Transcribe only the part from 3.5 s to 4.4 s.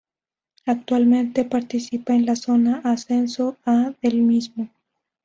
A del